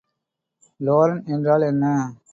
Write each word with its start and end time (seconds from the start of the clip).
Laurent 0.79 1.23
என்றால் 1.25 1.61
என்ன? 1.61 1.85